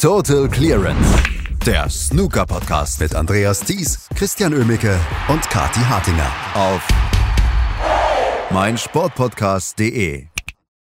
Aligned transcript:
Total 0.00 0.48
Clearance, 0.48 1.22
der 1.66 1.90
Snooker-Podcast 1.90 3.02
mit 3.02 3.14
Andreas 3.14 3.60
Thies, 3.60 4.08
Christian 4.16 4.54
Ömicke 4.54 4.98
und 5.28 5.42
Kati 5.42 5.80
Hartinger 5.80 6.32
auf 6.54 6.88
meinsportpodcast.de. 8.50 10.28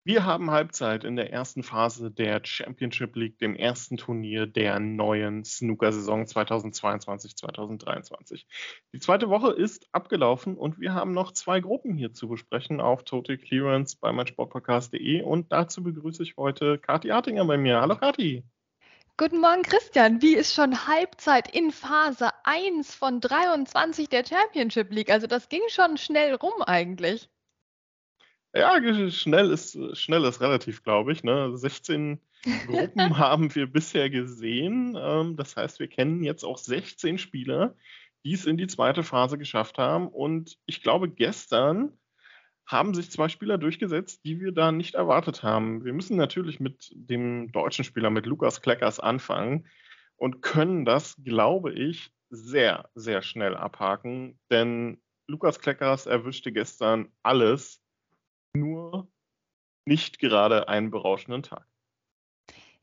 Wir 0.04 0.26
haben 0.26 0.50
Halbzeit 0.50 1.04
in 1.04 1.16
der 1.16 1.32
ersten 1.32 1.62
Phase 1.62 2.10
der 2.10 2.42
Championship 2.44 3.16
League, 3.16 3.38
dem 3.38 3.56
ersten 3.56 3.96
Turnier 3.96 4.46
der 4.46 4.78
neuen 4.80 5.46
Snooker-Saison 5.46 6.24
2022-2023. 6.24 8.44
Die 8.92 9.00
zweite 9.00 9.30
Woche 9.30 9.52
ist 9.52 9.88
abgelaufen 9.92 10.58
und 10.58 10.78
wir 10.78 10.92
haben 10.92 11.12
noch 11.12 11.32
zwei 11.32 11.60
Gruppen 11.60 11.96
hier 11.96 12.12
zu 12.12 12.28
besprechen 12.28 12.82
auf 12.82 13.04
Total 13.04 13.38
Clearance 13.38 13.96
bei 13.98 14.12
meinsportpodcast.de 14.12 15.22
und 15.22 15.50
dazu 15.50 15.82
begrüße 15.82 16.22
ich 16.22 16.36
heute 16.36 16.76
Kati 16.76 17.10
Artinger 17.10 17.46
bei 17.46 17.56
mir. 17.56 17.80
Hallo 17.80 17.96
Kati. 17.96 18.44
Guten 19.20 19.42
Morgen, 19.42 19.60
Christian. 19.60 20.22
Wie 20.22 20.34
ist 20.34 20.54
schon 20.54 20.86
Halbzeit 20.86 21.54
in 21.54 21.72
Phase 21.72 22.30
1 22.44 22.94
von 22.94 23.20
23 23.20 24.08
der 24.08 24.24
Championship 24.24 24.90
League? 24.90 25.10
Also 25.10 25.26
das 25.26 25.50
ging 25.50 25.60
schon 25.68 25.98
schnell 25.98 26.36
rum 26.36 26.62
eigentlich. 26.62 27.28
Ja, 28.54 28.80
schnell 29.10 29.50
ist, 29.50 29.76
schnell 29.98 30.24
ist 30.24 30.40
relativ, 30.40 30.82
glaube 30.82 31.12
ich. 31.12 31.22
Ne? 31.22 31.54
16 31.54 32.18
Gruppen 32.66 33.18
haben 33.18 33.54
wir 33.54 33.66
bisher 33.70 34.08
gesehen. 34.08 34.96
Ähm, 34.98 35.36
das 35.36 35.54
heißt, 35.54 35.80
wir 35.80 35.88
kennen 35.88 36.24
jetzt 36.24 36.42
auch 36.42 36.56
16 36.56 37.18
Spieler, 37.18 37.76
die 38.24 38.32
es 38.32 38.46
in 38.46 38.56
die 38.56 38.68
zweite 38.68 39.02
Phase 39.02 39.36
geschafft 39.36 39.76
haben. 39.76 40.08
Und 40.08 40.56
ich 40.64 40.82
glaube, 40.82 41.10
gestern 41.10 41.92
haben 42.70 42.94
sich 42.94 43.10
zwei 43.10 43.28
Spieler 43.28 43.58
durchgesetzt, 43.58 44.24
die 44.24 44.40
wir 44.40 44.52
da 44.52 44.70
nicht 44.70 44.94
erwartet 44.94 45.42
haben. 45.42 45.84
Wir 45.84 45.92
müssen 45.92 46.16
natürlich 46.16 46.60
mit 46.60 46.90
dem 46.94 47.50
deutschen 47.52 47.84
Spieler, 47.84 48.10
mit 48.10 48.26
Lukas 48.26 48.62
Kleckers 48.62 49.00
anfangen 49.00 49.66
und 50.16 50.42
können 50.42 50.84
das, 50.84 51.16
glaube 51.24 51.72
ich, 51.72 52.12
sehr, 52.28 52.88
sehr 52.94 53.22
schnell 53.22 53.56
abhaken. 53.56 54.38
Denn 54.50 55.02
Lukas 55.26 55.58
Kleckers 55.60 56.06
erwischte 56.06 56.52
gestern 56.52 57.12
alles, 57.22 57.82
nur 58.54 59.10
nicht 59.84 60.18
gerade 60.18 60.68
einen 60.68 60.90
berauschenden 60.90 61.42
Tag. 61.42 61.66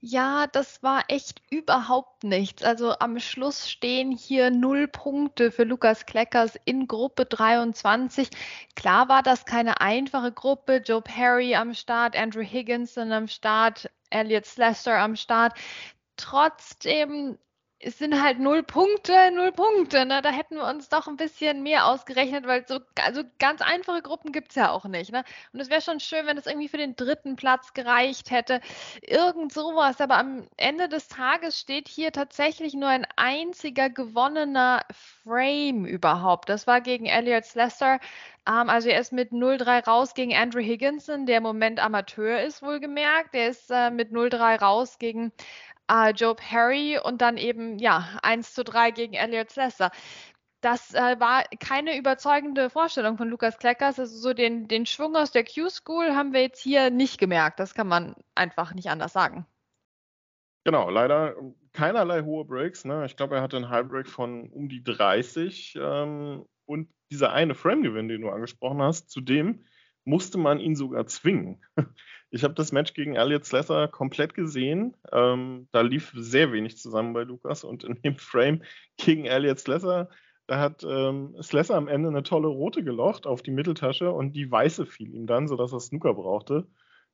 Ja, 0.10 0.48
das 0.48 0.82
war 0.84 1.04
echt 1.10 1.42
überhaupt 1.50 2.24
nichts. 2.24 2.64
Also 2.64 2.98
am 3.00 3.20
Schluss 3.20 3.70
stehen 3.70 4.10
hier 4.10 4.52
null 4.52 4.88
Punkte 4.88 5.52
für 5.52 5.66
Lukas 5.66 6.06
Kleckers 6.06 6.58
in 6.64 6.88
Gruppe 6.88 7.26
23. 7.26 8.30
Klar 8.76 9.10
war 9.10 9.22
das 9.22 9.46
keine 9.46 9.82
einfache 9.82 10.32
Gruppe. 10.32 10.78
Joe 10.78 11.02
Perry 11.02 11.56
am 11.56 11.74
Start, 11.74 12.16
Andrew 12.16 12.42
Higginson 12.42 13.12
am 13.12 13.28
Start, 13.28 13.90
Elliot 14.10 14.46
Slester 14.46 14.98
am 14.98 15.18
Start. 15.18 15.58
Trotzdem 16.16 17.38
es 17.80 18.00
sind 18.00 18.22
halt 18.22 18.40
null 18.40 18.64
Punkte, 18.64 19.32
null 19.32 19.52
Punkte. 19.52 20.06
Ne? 20.06 20.22
Da 20.22 20.32
hätten 20.32 20.56
wir 20.56 20.66
uns 20.66 20.90
doch 20.90 21.08
ein 21.08 21.16
bisschen 21.16 21.62
mehr 21.62 21.86
ausgerechnet, 21.86 22.48
weil 22.48 22.68
so 22.68 22.80
also 23.04 23.22
ganz 23.38 23.62
einfache 23.62 24.02
Gruppen 24.02 24.32
gibt 24.32 24.50
es 24.50 24.56
ja 24.56 24.72
auch 24.72 24.86
nicht. 24.86 25.12
Ne? 25.12 25.24
Und 25.54 25.60
es 25.60 25.70
wäre 25.70 25.82
schon 25.82 26.00
schön, 26.00 26.26
wenn 26.26 26.38
es 26.38 26.48
irgendwie 26.48 26.70
für 26.70 26.78
den 26.78 26.96
dritten 26.96 27.36
Platz 27.36 27.74
gereicht 27.74 28.32
hätte. 28.32 28.62
Irgend 29.02 29.54
sowas. 29.54 30.02
Aber 30.02 30.18
am 30.18 30.48
Ende 30.58 30.90
des 30.90 31.08
Tages 31.08 31.60
steht 31.60 31.88
hier 31.88 32.12
tatsächlich 32.12 32.74
nur 32.74 32.90
ein 32.90 33.06
einziger 33.16 33.90
gewonnener 33.90 34.84
Frame 35.24 35.86
überhaupt. 35.86 36.50
Das 36.50 36.66
war 36.66 36.82
gegen 36.82 37.06
Elliot 37.06 37.46
Slester. 37.46 38.00
Ähm, 38.48 38.70
also 38.70 38.90
er 38.90 39.00
ist 39.00 39.12
mit 39.14 39.32
0-3 39.32 39.86
raus 39.86 40.14
gegen 40.14 40.34
Andrew 40.34 40.62
Higginson, 40.62 41.26
der 41.26 41.38
im 41.38 41.44
Moment 41.44 41.80
Amateur 41.80 42.42
ist, 42.42 42.62
wohlgemerkt. 42.64 43.34
Der 43.34 43.50
ist 43.50 43.70
äh, 43.70 43.92
mit 43.92 44.12
0-3 44.12 44.60
raus 44.60 44.98
gegen 45.00 45.32
äh, 45.90 46.12
Joe 46.12 46.36
Perry 46.36 47.00
und 47.02 47.22
dann 47.22 47.38
eben, 47.38 47.80
ja, 47.80 48.08
1 48.24 48.54
zu 48.54 48.64
3 48.64 48.92
gegen 48.92 49.14
Elliot 49.14 49.52
Slesser. 49.52 49.92
Das 50.62 50.94
äh, 50.94 51.20
war 51.20 51.44
keine 51.60 51.98
überzeugende 51.98 52.70
Vorstellung 52.70 53.18
von 53.18 53.30
Lukas 53.30 53.58
Kleckers. 53.60 54.00
Also 54.00 54.18
so 54.18 54.34
den, 54.34 54.68
den 54.68 54.86
Schwung 54.86 55.16
aus 55.16 55.32
der 55.32 55.44
Q-School 55.44 56.16
haben 56.16 56.34
wir 56.34 56.42
jetzt 56.42 56.62
hier 56.62 56.90
nicht 56.90 57.20
gemerkt. 57.20 57.60
Das 57.60 57.74
kann 57.76 57.88
man 57.88 58.16
einfach 58.36 58.74
nicht 58.74 58.90
anders 58.90 59.14
sagen. 59.14 59.46
Genau, 60.64 60.90
leider 60.90 61.36
keinerlei 61.74 62.24
hohe 62.24 62.44
Breaks. 62.44 62.86
Ne? 62.86 63.06
Ich 63.06 63.16
glaube, 63.16 63.36
er 63.36 63.42
hatte 63.42 63.56
einen 63.56 63.70
Highbreak 63.70 64.08
von 64.08 64.50
um 64.50 64.68
die 64.68 64.84
30. 64.84 65.78
Ähm, 65.80 66.46
und 66.66 66.90
dieser 67.12 67.32
eine 67.32 67.56
Frame-Gewinn, 67.56 68.10
den 68.10 68.22
du 68.22 68.30
angesprochen 68.30 68.82
hast, 68.82 69.10
zudem 69.10 69.64
musste 70.04 70.38
man 70.38 70.60
ihn 70.60 70.76
sogar 70.76 71.06
zwingen. 71.06 71.64
Ich 72.30 72.44
habe 72.44 72.54
das 72.54 72.72
Match 72.72 72.94
gegen 72.94 73.16
Elliot 73.16 73.46
Slesser 73.46 73.88
komplett 73.88 74.34
gesehen. 74.34 74.96
Ähm, 75.12 75.68
da 75.72 75.82
lief 75.82 76.12
sehr 76.16 76.52
wenig 76.52 76.78
zusammen 76.78 77.14
bei 77.14 77.24
Lukas 77.24 77.64
und 77.64 77.84
in 77.84 78.02
dem 78.02 78.18
Frame 78.18 78.64
gegen 78.98 79.26
Elliot 79.26 79.60
Slesser, 79.60 80.10
da 80.48 80.60
hat 80.60 80.84
ähm, 80.84 81.36
Slesser 81.42 81.76
am 81.76 81.88
Ende 81.90 82.10
eine 82.10 82.24
tolle 82.24 82.48
rote 82.48 82.84
gelocht 82.84 83.28
auf 83.28 83.42
die 83.42 83.52
Mitteltasche 83.52 84.12
und 84.12 84.34
die 84.34 84.50
weiße 84.50 84.86
fiel 84.86 85.14
ihm 85.14 85.28
dann, 85.28 85.48
sodass 85.48 85.74
er 85.74 85.82
Snooker 85.82 86.14
brauchte. 86.14 86.68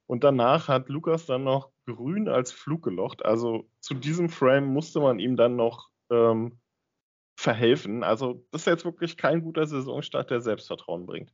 Und 0.06 0.24
danach 0.24 0.68
hat 0.68 0.90
Lukas 0.90 1.26
dann 1.26 1.44
noch 1.44 1.72
grün 1.88 2.28
als 2.28 2.52
Flug 2.52 2.84
gelocht. 2.84 3.26
Also 3.26 3.70
zu 3.80 3.96
diesem 3.96 4.30
Frame 4.30 4.66
musste 4.66 5.00
man 5.00 5.20
ihm 5.20 5.36
dann 5.36 5.56
noch 5.56 5.90
ähm, 6.12 6.60
verhelfen. 7.36 8.04
Also 8.04 8.46
das 8.52 8.62
ist 8.62 8.68
jetzt 8.68 8.86
wirklich 8.86 9.18
kein 9.18 9.42
guter 9.42 9.66
Saisonstart, 9.66 10.30
der 10.30 10.42
Selbstvertrauen 10.42 11.06
bringt. 11.06 11.34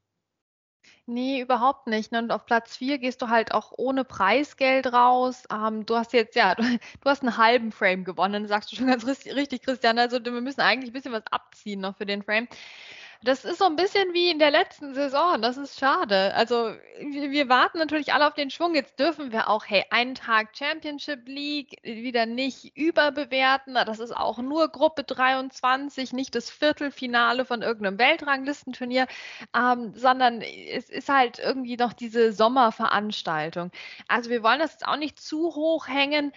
Nee, 1.12 1.42
überhaupt 1.42 1.88
nicht, 1.88 2.12
ne? 2.12 2.20
Und 2.20 2.32
auf 2.32 2.46
Platz 2.46 2.78
4 2.78 3.00
gehst 3.00 3.22
du 3.24 3.30
halt 3.30 3.52
auch 3.52 3.72
ohne 3.78 4.04
Preisgeld 4.06 4.94
raus. 4.94 5.44
Ähm, 5.52 5.84
du 5.88 5.96
hast 5.96 6.14
jetzt, 6.14 6.36
ja, 6.36 6.54
du, 6.56 6.62
du 6.64 7.10
hast 7.10 7.24
einen 7.24 7.36
halben 7.38 7.72
Frame 7.72 8.04
gewonnen, 8.04 8.48
sagst 8.48 8.72
du 8.72 8.76
schon 8.76 8.86
ganz 8.88 9.06
richtig, 9.08 9.64
Christian. 9.64 9.98
Also 9.98 10.24
wir 10.24 10.32
müssen 10.42 10.62
eigentlich 10.62 10.92
ein 10.92 10.94
bisschen 10.94 11.12
was 11.12 11.26
abziehen 11.32 11.80
noch 11.82 11.98
für 11.98 12.06
den 12.06 12.22
Frame. 12.22 12.48
Das 13.22 13.44
ist 13.44 13.58
so 13.58 13.66
ein 13.66 13.76
bisschen 13.76 14.14
wie 14.14 14.32
in 14.32 14.40
der 14.40 14.50
letzten 14.50 14.94
Saison. 14.94 15.42
Das 15.42 15.58
ist 15.58 15.78
schade. 15.78 16.34
Also 16.36 16.74
wir, 17.00 17.32
wir, 17.32 17.50
warten 17.50 17.78
natürlich 17.78 18.14
alle 18.14 18.26
auf 18.26 18.34
den 18.34 18.50
Schwung. 18.50 18.76
Jetzt 18.76 18.98
dürfen 18.98 19.34
wir 19.34 19.50
auch, 19.50 19.66
hey, 19.68 19.84
einen 19.90 20.16
Tag 20.16 20.56
Championship 20.58 21.28
League 21.28 21.76
wieder 21.84 22.26
nicht 22.26 22.78
überbewerten. 22.78 23.74
Das 23.74 24.00
ist 24.00 24.16
auch 24.16 24.38
nur 24.38 24.70
Gruppe 24.70 25.04
23, 25.04 26.14
nicht 26.14 26.34
das 26.34 26.50
Viertelfinale 26.50 27.44
von 27.44 27.62
irgendeinem 27.62 28.00
Weltranglistenturnier, 28.00 29.06
ähm, 29.54 29.94
sondern 29.96 30.42
es 30.42 30.90
ist 30.90 31.10
halt 31.10 31.40
irgendwie 31.40 31.76
noch 31.76 31.92
diese 31.92 32.32
Sommerveranstaltung. 32.32 33.72
Also 34.08 34.30
wir 34.30 34.44
wollen 34.44 34.60
das 34.60 34.72
jetzt 34.74 34.88
auch 34.88 34.98
nicht 34.98 35.20
zu 35.20 35.56
hoch 35.56 35.90
hängen. 35.90 36.32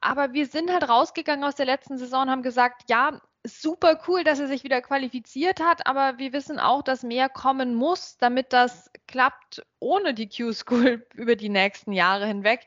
Aber 0.00 0.32
wir 0.32 0.46
sind 0.46 0.70
halt 0.70 0.88
rausgegangen 0.88 1.44
aus 1.44 1.56
der 1.56 1.66
letzten 1.66 1.98
Saison 1.98 2.22
und 2.22 2.30
haben 2.30 2.42
gesagt, 2.42 2.82
ja, 2.88 3.20
super 3.44 4.00
cool, 4.06 4.24
dass 4.24 4.38
er 4.38 4.48
sich 4.48 4.64
wieder 4.64 4.80
qualifiziert 4.80 5.60
hat, 5.60 5.86
aber 5.86 6.18
wir 6.18 6.32
wissen 6.32 6.58
auch, 6.58 6.82
dass 6.82 7.02
mehr 7.02 7.28
kommen 7.28 7.74
muss, 7.74 8.16
damit 8.18 8.52
das 8.52 8.90
klappt 9.06 9.64
ohne 9.80 10.14
die 10.14 10.28
Q-School 10.28 11.06
über 11.14 11.36
die 11.36 11.48
nächsten 11.48 11.92
Jahre 11.92 12.26
hinweg. 12.26 12.66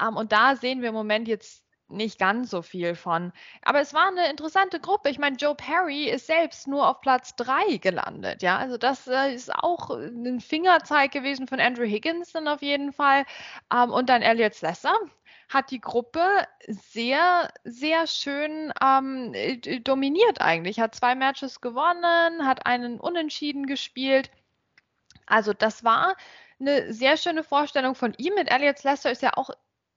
Um, 0.00 0.16
und 0.16 0.32
da 0.32 0.56
sehen 0.56 0.82
wir 0.82 0.90
im 0.90 0.94
Moment 0.94 1.28
jetzt 1.28 1.62
nicht 1.88 2.18
ganz 2.18 2.50
so 2.50 2.62
viel 2.62 2.94
von. 2.94 3.32
Aber 3.62 3.80
es 3.80 3.92
war 3.92 4.08
eine 4.08 4.30
interessante 4.30 4.80
Gruppe. 4.80 5.10
Ich 5.10 5.18
meine, 5.18 5.36
Joe 5.36 5.54
Perry 5.54 6.04
ist 6.08 6.26
selbst 6.26 6.68
nur 6.68 6.88
auf 6.88 7.00
Platz 7.00 7.34
3 7.36 7.78
gelandet. 7.78 8.42
Ja, 8.42 8.58
also 8.58 8.76
das 8.78 9.08
äh, 9.08 9.34
ist 9.34 9.52
auch 9.52 9.90
ein 9.90 10.40
Fingerzeig 10.40 11.10
gewesen 11.10 11.48
von 11.48 11.60
Andrew 11.60 11.84
Higgins 11.84 12.32
dann 12.32 12.48
auf 12.48 12.62
jeden 12.62 12.92
Fall. 12.92 13.24
Um, 13.72 13.90
und 13.90 14.08
dann 14.08 14.22
Elliot 14.22 14.54
Slesser, 14.54 14.94
hat 15.50 15.72
die 15.72 15.80
Gruppe 15.80 16.46
sehr, 16.68 17.52
sehr 17.64 18.06
schön 18.06 18.72
ähm, 18.80 19.34
äh, 19.34 19.80
dominiert 19.80 20.40
eigentlich. 20.40 20.78
Hat 20.78 20.94
zwei 20.94 21.16
Matches 21.16 21.60
gewonnen, 21.60 22.46
hat 22.46 22.66
einen 22.66 23.00
Unentschieden 23.00 23.66
gespielt. 23.66 24.30
Also 25.26 25.52
das 25.52 25.82
war 25.82 26.16
eine 26.60 26.92
sehr 26.92 27.16
schöne 27.16 27.42
Vorstellung 27.42 27.96
von 27.96 28.14
ihm. 28.16 28.34
Mit 28.36 28.50
Elliot 28.50 28.82
Lester 28.84 29.10
ist 29.10 29.22
ja 29.22 29.32
auch 29.34 29.50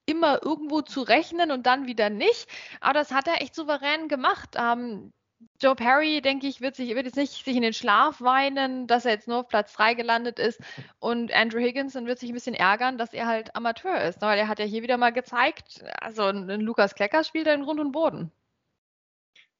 immer 0.07 0.43
irgendwo 0.43 0.81
zu 0.81 1.03
rechnen 1.03 1.51
und 1.51 1.67
dann 1.67 1.85
wieder 1.85 2.09
nicht. 2.09 2.49
Aber 2.81 2.93
das 2.93 3.11
hat 3.11 3.27
er 3.27 3.41
echt 3.41 3.53
souverän 3.53 4.07
gemacht. 4.07 4.55
Ähm, 4.55 5.13
Joe 5.61 5.75
Perry, 5.75 6.21
denke 6.21 6.47
ich, 6.47 6.61
wird, 6.61 6.75
sich, 6.75 6.93
wird 6.95 7.05
jetzt 7.05 7.17
nicht 7.17 7.45
sich 7.45 7.55
in 7.55 7.61
den 7.61 7.73
Schlaf 7.73 8.21
weinen, 8.21 8.87
dass 8.87 9.05
er 9.05 9.11
jetzt 9.11 9.27
nur 9.27 9.39
auf 9.39 9.47
Platz 9.47 9.73
3 9.73 9.93
gelandet 9.93 10.39
ist. 10.39 10.61
Und 10.99 11.33
Andrew 11.33 11.59
Higginson 11.59 12.05
wird 12.05 12.19
sich 12.19 12.29
ein 12.29 12.35
bisschen 12.35 12.55
ärgern, 12.55 12.97
dass 12.97 13.13
er 13.13 13.27
halt 13.27 13.55
Amateur 13.55 14.01
ist. 14.01 14.21
Weil 14.21 14.37
er 14.39 14.47
hat 14.47 14.59
ja 14.59 14.65
hier 14.65 14.83
wieder 14.83 14.97
mal 14.97 15.11
gezeigt, 15.11 15.83
also 15.99 16.23
ein 16.23 16.61
Lukas 16.61 16.95
Klecker 16.95 17.23
spielt 17.23 17.47
er 17.47 17.55
in 17.55 17.63
Grund 17.63 17.79
und 17.79 17.91
Boden. 17.91 18.31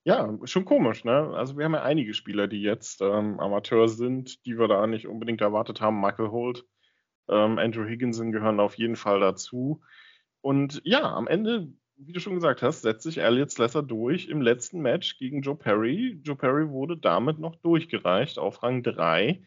Ja, 0.06 0.38
schon 0.44 0.66
komisch, 0.66 1.06
ne? 1.06 1.32
Also 1.34 1.58
wir 1.58 1.64
haben 1.64 1.76
ja 1.76 1.84
einige 1.84 2.14
Spieler, 2.14 2.48
die 2.48 2.62
jetzt 2.62 3.02
ähm, 3.02 3.40
Amateur 3.40 3.88
sind, 3.88 4.46
die 4.46 4.60
wir 4.60 4.68
da 4.68 4.86
nicht 4.86 5.08
unbedingt 5.08 5.40
erwartet 5.40 5.80
haben. 5.80 6.02
Michael 6.02 6.30
Holt, 6.30 6.66
ähm, 7.30 7.58
Andrew 7.58 7.86
Higginson 7.86 8.34
gehören 8.34 8.60
auf 8.60 8.76
jeden 8.76 8.98
Fall 8.98 9.22
dazu. 9.22 9.82
Und 10.42 10.82
ja, 10.84 11.04
am 11.04 11.28
Ende 11.28 11.72
wie 12.06 12.14
du 12.14 12.20
schon 12.20 12.36
gesagt 12.36 12.62
hast, 12.62 12.82
setzt 12.82 13.04
sich 13.04 13.20
Elliot 13.20 13.52
Slesser 13.52 13.84
durch 13.84 14.28
im 14.28 14.42
letzten 14.42 14.82
Match 14.82 15.18
gegen 15.18 15.42
Joe 15.42 15.56
Perry. 15.56 16.20
Joe 16.24 16.36
Perry 16.36 16.70
wurde 16.70 16.98
damit 16.98 17.40
noch 17.40 17.56
durchgereicht 17.58 18.40
auf 18.40 18.64
Rang 18.64 18.84
3. 18.84 19.42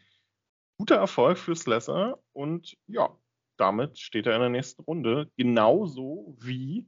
Guter 0.77 0.95
Erfolg 0.95 1.37
für 1.37 1.55
Slesser 1.55 2.19
und 2.33 2.77
ja, 2.87 3.09
damit 3.57 3.97
steht 3.97 4.27
er 4.27 4.35
in 4.35 4.41
der 4.41 4.49
nächsten 4.49 4.83
Runde. 4.83 5.31
Genauso 5.35 6.35
wie 6.39 6.87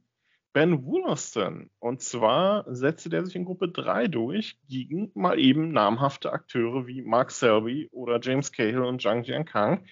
Ben 0.52 0.84
Wollaston. 0.84 1.70
Und 1.78 2.02
zwar 2.02 2.64
setzte 2.72 3.08
der 3.08 3.24
sich 3.24 3.36
in 3.36 3.44
Gruppe 3.44 3.68
3 3.68 4.08
durch 4.08 4.58
gegen 4.68 5.10
mal 5.14 5.38
eben 5.38 5.72
namhafte 5.72 6.32
Akteure 6.32 6.86
wie 6.86 7.02
Mark 7.02 7.30
Selby 7.30 7.88
oder 7.92 8.18
James 8.20 8.50
Cahill 8.50 8.82
und 8.82 9.00
Zhang 9.00 9.22
Jiankang. 9.22 9.86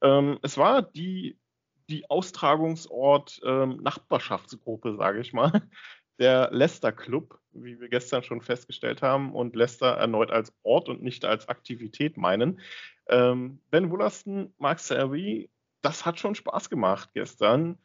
Ähm, 0.00 0.38
es 0.42 0.56
war 0.56 0.82
die, 0.82 1.38
die 1.88 2.08
Austragungsort 2.10 3.40
ähm, 3.44 3.78
Nachbarschaftsgruppe, 3.82 4.96
sage 4.96 5.20
ich 5.20 5.32
mal, 5.32 5.52
der 6.18 6.50
Leicester 6.52 6.92
Club, 6.92 7.38
wie 7.52 7.80
wir 7.80 7.88
gestern 7.88 8.22
schon 8.22 8.40
festgestellt 8.40 9.02
haben, 9.02 9.34
und 9.34 9.56
Leicester 9.56 9.96
erneut 9.96 10.30
als 10.30 10.52
Ort 10.62 10.88
und 10.88 11.02
nicht 11.02 11.24
als 11.24 11.48
Aktivität 11.48 12.16
meinen. 12.16 12.60
Ähm, 13.08 13.60
ben 13.70 13.90
Wollaston, 13.90 14.52
Mark 14.58 14.80
Selby, 14.80 15.50
das 15.80 16.04
hat 16.04 16.18
schon 16.18 16.34
Spaß 16.34 16.70
gemacht 16.70 17.10
gestern. 17.14 17.78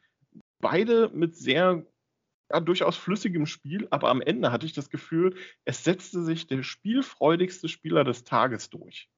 Beide 0.60 1.10
mit 1.10 1.36
sehr 1.36 1.86
ja, 2.50 2.60
durchaus 2.60 2.96
flüssigem 2.96 3.46
Spiel, 3.46 3.86
aber 3.90 4.10
am 4.10 4.20
Ende 4.20 4.52
hatte 4.52 4.66
ich 4.66 4.72
das 4.72 4.90
Gefühl, 4.90 5.36
es 5.64 5.84
setzte 5.84 6.22
sich 6.22 6.46
der 6.46 6.62
spielfreudigste 6.62 7.68
Spieler 7.68 8.04
des 8.04 8.24
Tages 8.24 8.68
durch. 8.70 9.08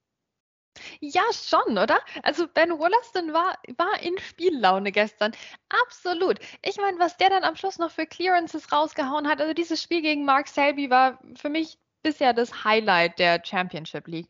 Ja, 1.00 1.22
schon, 1.32 1.78
oder? 1.78 1.98
Also 2.22 2.46
Ben 2.48 2.78
Wollaston 2.78 3.32
war, 3.32 3.58
war 3.76 4.00
in 4.02 4.18
Spiellaune 4.18 4.92
gestern. 4.92 5.32
Absolut. 5.68 6.38
Ich 6.62 6.76
meine, 6.76 6.98
was 6.98 7.16
der 7.16 7.30
dann 7.30 7.44
am 7.44 7.56
Schluss 7.56 7.78
noch 7.78 7.90
für 7.90 8.06
Clearances 8.06 8.72
rausgehauen 8.72 9.28
hat, 9.28 9.40
also 9.40 9.54
dieses 9.54 9.82
Spiel 9.82 10.02
gegen 10.02 10.24
Mark 10.24 10.48
Selby 10.48 10.90
war 10.90 11.18
für 11.36 11.48
mich 11.48 11.78
bisher 12.02 12.32
das 12.32 12.64
Highlight 12.64 13.18
der 13.18 13.42
Championship 13.44 14.06
League. 14.06 14.28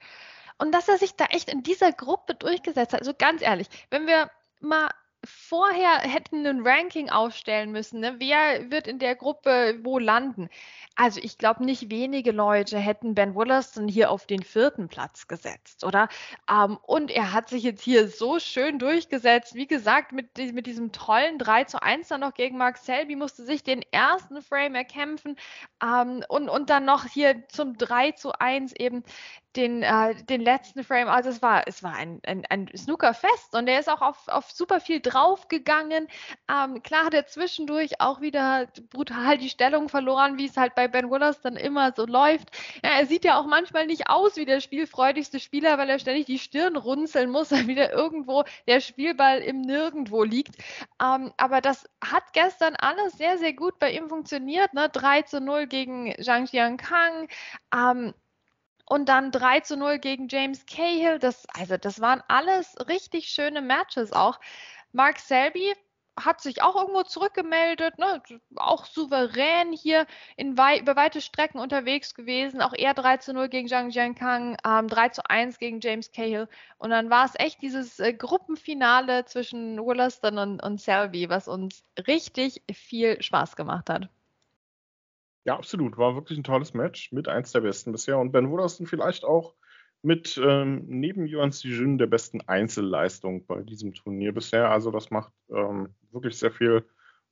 Und 0.58 0.72
dass 0.72 0.88
er 0.88 0.98
sich 0.98 1.14
da 1.14 1.26
echt 1.26 1.50
in 1.50 1.62
dieser 1.62 1.92
Gruppe 1.92 2.34
durchgesetzt 2.34 2.94
hat, 2.94 3.00
also 3.00 3.12
ganz 3.12 3.42
ehrlich, 3.42 3.68
wenn 3.90 4.06
wir 4.06 4.30
mal 4.60 4.90
vorher 5.26 6.00
hätten 6.00 6.46
ein 6.46 6.66
Ranking 6.66 7.10
aufstellen 7.10 7.72
müssen, 7.72 8.00
ne? 8.00 8.16
wer 8.18 8.70
wird 8.70 8.86
in 8.86 8.98
der 8.98 9.14
Gruppe 9.14 9.78
wo 9.82 9.98
landen. 9.98 10.48
Also 10.94 11.20
ich 11.22 11.36
glaube, 11.36 11.64
nicht 11.64 11.90
wenige 11.90 12.32
Leute 12.32 12.78
hätten 12.78 13.14
Ben 13.14 13.34
Wollaston 13.34 13.86
hier 13.86 14.10
auf 14.10 14.26
den 14.26 14.42
vierten 14.42 14.88
Platz 14.88 15.28
gesetzt, 15.28 15.84
oder? 15.84 16.08
Ähm, 16.50 16.78
und 16.82 17.10
er 17.10 17.32
hat 17.32 17.50
sich 17.50 17.64
jetzt 17.64 17.82
hier 17.82 18.08
so 18.08 18.38
schön 18.38 18.78
durchgesetzt. 18.78 19.54
Wie 19.54 19.66
gesagt, 19.66 20.12
mit, 20.12 20.38
mit 20.38 20.66
diesem 20.66 20.92
tollen 20.92 21.38
3 21.38 21.64
zu 21.64 21.82
1 21.82 22.08
dann 22.08 22.20
noch 22.20 22.32
gegen 22.32 22.56
Mark 22.56 22.78
Selby 22.78 23.14
musste 23.14 23.44
sich 23.44 23.62
den 23.62 23.82
ersten 23.90 24.40
Frame 24.40 24.74
erkämpfen 24.76 25.36
ähm, 25.82 26.24
und, 26.28 26.48
und 26.48 26.70
dann 26.70 26.86
noch 26.86 27.04
hier 27.04 27.46
zum 27.48 27.76
3 27.76 28.12
zu 28.12 28.32
1 28.32 28.72
eben 28.72 29.04
den, 29.56 29.82
äh, 29.82 30.14
den 30.24 30.40
letzten 30.40 30.84
Frame, 30.84 31.08
also 31.08 31.30
es 31.30 31.42
war, 31.42 31.66
es 31.66 31.82
war 31.82 31.94
ein, 31.94 32.20
ein, 32.26 32.44
ein 32.48 32.68
Snookerfest 32.76 33.54
und 33.54 33.68
er 33.68 33.80
ist 33.80 33.88
auch 33.88 34.02
auf, 34.02 34.28
auf 34.28 34.50
super 34.50 34.80
viel 34.80 35.00
draufgegangen. 35.00 36.08
Ähm, 36.50 36.82
klar 36.82 37.06
hat 37.06 37.14
er 37.14 37.26
zwischendurch 37.26 38.00
auch 38.00 38.20
wieder 38.20 38.66
brutal 38.90 39.38
die 39.38 39.48
Stellung 39.48 39.88
verloren, 39.88 40.38
wie 40.38 40.46
es 40.46 40.56
halt 40.56 40.74
bei 40.74 40.88
Ben 40.88 41.10
Willers 41.10 41.40
dann 41.40 41.56
immer 41.56 41.92
so 41.96 42.06
läuft. 42.06 42.50
Ja, 42.84 42.90
er 42.90 43.06
sieht 43.06 43.24
ja 43.24 43.38
auch 43.38 43.46
manchmal 43.46 43.86
nicht 43.86 44.08
aus 44.10 44.36
wie 44.36 44.44
der 44.44 44.60
spielfreudigste 44.60 45.40
Spieler, 45.40 45.78
weil 45.78 45.88
er 45.88 45.98
ständig 45.98 46.26
die 46.26 46.38
Stirn 46.38 46.76
runzeln 46.76 47.30
muss, 47.30 47.50
weil 47.52 47.66
wieder 47.66 47.92
irgendwo 47.92 48.44
der 48.66 48.80
Spielball 48.80 49.38
im 49.38 49.60
Nirgendwo 49.62 50.22
liegt. 50.22 50.56
Ähm, 51.02 51.32
aber 51.36 51.60
das 51.60 51.88
hat 52.04 52.32
gestern 52.32 52.76
alles 52.76 53.14
sehr, 53.14 53.38
sehr 53.38 53.52
gut 53.52 53.78
bei 53.78 53.92
ihm 53.92 54.08
funktioniert. 54.08 54.74
Ne? 54.74 54.88
3 54.88 55.22
zu 55.22 55.40
0 55.40 55.66
gegen 55.66 56.14
Zhang 56.22 56.46
Jiankang. 56.46 57.28
Ähm, 57.74 58.14
und 58.86 59.08
dann 59.08 59.30
3 59.32 59.60
zu 59.60 59.76
0 59.76 59.98
gegen 59.98 60.28
James 60.28 60.64
Cahill. 60.66 61.18
Das, 61.18 61.46
also 61.54 61.76
das 61.76 62.00
waren 62.00 62.22
alles 62.28 62.76
richtig 62.88 63.28
schöne 63.28 63.60
Matches 63.60 64.12
auch. 64.12 64.40
Mark 64.92 65.18
Selby 65.18 65.74
hat 66.18 66.40
sich 66.40 66.62
auch 66.62 66.76
irgendwo 66.76 67.02
zurückgemeldet, 67.02 67.98
ne? 67.98 68.22
auch 68.56 68.86
souverän 68.86 69.72
hier 69.72 70.06
in 70.36 70.56
wei 70.56 70.78
über 70.78 70.96
weite 70.96 71.20
Strecken 71.20 71.58
unterwegs 71.58 72.14
gewesen. 72.14 72.62
Auch 72.62 72.72
er 72.74 72.94
3 72.94 73.18
zu 73.18 73.34
0 73.34 73.48
gegen 73.48 73.68
Zhang 73.68 73.90
Jiankang, 73.90 74.56
ähm, 74.64 74.88
3 74.88 75.10
zu 75.10 75.28
1 75.28 75.58
gegen 75.58 75.80
James 75.80 76.12
Cahill. 76.12 76.48
Und 76.78 76.90
dann 76.90 77.10
war 77.10 77.26
es 77.26 77.34
echt 77.36 77.60
dieses 77.62 78.00
äh, 78.00 78.14
Gruppenfinale 78.14 79.26
zwischen 79.26 79.78
Williston 79.78 80.38
und, 80.38 80.62
und 80.62 80.80
Selby, 80.80 81.28
was 81.28 81.48
uns 81.48 81.84
richtig 82.06 82.62
viel 82.72 83.22
Spaß 83.22 83.56
gemacht 83.56 83.90
hat. 83.90 84.08
Ja, 85.46 85.56
absolut. 85.56 85.96
War 85.96 86.16
wirklich 86.16 86.38
ein 86.38 86.44
tolles 86.44 86.74
Match 86.74 87.12
mit 87.12 87.28
eins 87.28 87.52
der 87.52 87.60
besten 87.60 87.92
bisher. 87.92 88.18
Und 88.18 88.32
Ben 88.32 88.50
Wooderson 88.50 88.86
vielleicht 88.86 89.24
auch 89.24 89.54
mit 90.02 90.40
ähm, 90.44 90.82
neben 90.88 91.26
Yuan 91.28 91.52
Sijun 91.52 91.98
der 91.98 92.08
besten 92.08 92.40
Einzelleistung 92.40 93.46
bei 93.46 93.62
diesem 93.62 93.94
Turnier 93.94 94.34
bisher. 94.34 94.70
Also 94.70 94.90
das 94.90 95.10
macht 95.10 95.32
ähm, 95.48 95.94
wirklich 96.10 96.36
sehr 96.36 96.50
viel 96.50 96.84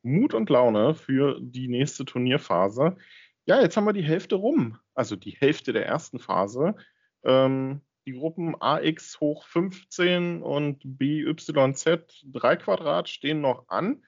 Mut 0.02 0.32
und 0.32 0.48
Laune 0.48 0.94
für 0.94 1.38
die 1.40 1.66
nächste 1.66 2.04
Turnierphase. 2.04 2.96
Ja, 3.46 3.60
jetzt 3.60 3.76
haben 3.76 3.84
wir 3.84 3.92
die 3.92 4.02
Hälfte 4.02 4.36
rum. 4.36 4.78
Also 4.94 5.16
die 5.16 5.32
Hälfte 5.32 5.72
der 5.72 5.86
ersten 5.86 6.20
Phase. 6.20 6.76
Ähm, 7.24 7.80
die 8.06 8.12
Gruppen 8.12 8.54
AX 8.60 9.18
hoch 9.18 9.44
15 9.46 10.40
und 10.40 10.80
BYZ 10.84 12.22
3 12.32 12.56
Quadrat 12.56 13.08
stehen 13.08 13.40
noch 13.40 13.68
an. 13.68 14.04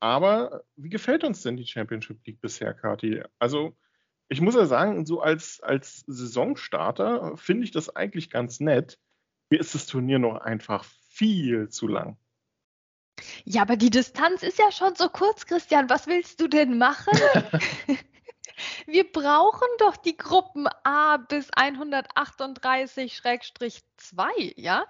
Aber 0.00 0.64
wie 0.76 0.88
gefällt 0.88 1.24
uns 1.24 1.42
denn 1.42 1.56
die 1.56 1.66
Championship 1.66 2.26
League 2.26 2.40
bisher, 2.40 2.72
Kati? 2.72 3.22
Also, 3.38 3.76
ich 4.28 4.40
muss 4.40 4.54
ja 4.54 4.64
sagen, 4.64 5.04
so 5.04 5.20
als, 5.20 5.60
als 5.60 6.04
Saisonstarter 6.06 7.36
finde 7.36 7.64
ich 7.64 7.70
das 7.70 7.94
eigentlich 7.94 8.30
ganz 8.30 8.60
nett. 8.60 8.98
Mir 9.50 9.60
ist 9.60 9.74
das 9.74 9.86
Turnier 9.86 10.18
noch 10.18 10.36
einfach 10.36 10.84
viel 10.84 11.68
zu 11.68 11.86
lang. 11.86 12.16
Ja, 13.44 13.62
aber 13.62 13.76
die 13.76 13.90
Distanz 13.90 14.42
ist 14.42 14.58
ja 14.58 14.72
schon 14.72 14.94
so 14.94 15.08
kurz, 15.08 15.44
Christian. 15.44 15.90
Was 15.90 16.06
willst 16.06 16.40
du 16.40 16.48
denn 16.48 16.78
machen? 16.78 17.18
Wir 18.86 19.10
brauchen 19.10 19.68
doch 19.78 19.96
die 19.96 20.16
Gruppen 20.16 20.66
A 20.84 21.16
bis 21.16 21.50
138-2, 24.00 24.54
ja? 24.56 24.84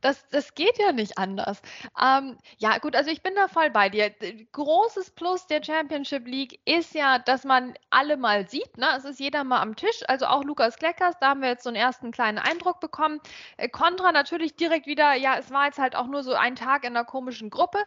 Das, 0.00 0.28
das 0.28 0.54
geht 0.54 0.78
ja 0.78 0.92
nicht 0.92 1.18
anders. 1.18 1.60
Ähm, 2.00 2.38
ja, 2.58 2.78
gut, 2.78 2.96
also 2.96 3.10
ich 3.10 3.22
bin 3.22 3.34
da 3.34 3.48
voll 3.48 3.70
bei 3.70 3.88
dir. 3.88 4.10
Großes 4.52 5.10
Plus 5.12 5.46
der 5.46 5.62
Championship 5.62 6.26
League 6.26 6.60
ist 6.64 6.94
ja, 6.94 7.18
dass 7.18 7.44
man 7.44 7.74
alle 7.90 8.16
mal 8.16 8.48
sieht. 8.48 8.76
Ne? 8.78 8.86
Es 8.96 9.04
ist 9.04 9.20
jeder 9.20 9.44
mal 9.44 9.60
am 9.60 9.76
Tisch, 9.76 10.02
also 10.08 10.26
auch 10.26 10.44
Lukas 10.44 10.76
Kleckers, 10.76 11.16
da 11.20 11.28
haben 11.28 11.42
wir 11.42 11.48
jetzt 11.48 11.64
so 11.64 11.70
einen 11.70 11.76
ersten 11.76 12.10
kleinen 12.10 12.38
Eindruck 12.38 12.80
bekommen. 12.80 13.20
Äh, 13.56 13.68
Contra 13.68 14.12
natürlich 14.12 14.56
direkt 14.56 14.86
wieder, 14.86 15.14
ja, 15.14 15.36
es 15.38 15.50
war 15.50 15.66
jetzt 15.66 15.78
halt 15.78 15.96
auch 15.96 16.06
nur 16.06 16.22
so 16.22 16.34
ein 16.34 16.56
Tag 16.56 16.84
in 16.84 16.96
einer 16.96 17.04
komischen 17.04 17.50
Gruppe. 17.50 17.78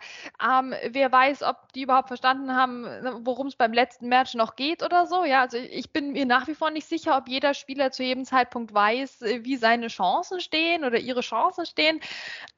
Ähm, 0.43 0.73
wer 0.89 1.11
weiß, 1.11 1.43
ob 1.43 1.73
die 1.73 1.83
überhaupt 1.83 2.07
verstanden 2.07 2.55
haben, 2.55 2.81
ne, 2.81 3.19
worum 3.21 3.47
es 3.47 3.55
beim 3.55 3.73
letzten 3.73 4.07
Match 4.07 4.33
noch 4.35 4.55
geht 4.55 4.83
oder 4.83 5.05
so. 5.07 5.23
Ja, 5.23 5.41
also 5.41 5.57
ich 5.57 5.91
bin 5.91 6.11
mir 6.13 6.25
nach 6.25 6.47
wie 6.47 6.55
vor 6.55 6.69
nicht 6.71 6.87
sicher, 6.87 7.17
ob 7.17 7.27
jeder 7.27 7.53
Spieler 7.53 7.91
zu 7.91 8.03
jedem 8.03 8.25
Zeitpunkt 8.25 8.73
weiß, 8.73 9.21
äh, 9.21 9.43
wie 9.43 9.57
seine 9.57 9.87
Chancen 9.87 10.39
stehen 10.39 10.66
oder 10.83 10.97
ihre 10.97 11.21
Chancen 11.21 11.65
stehen 11.65 11.99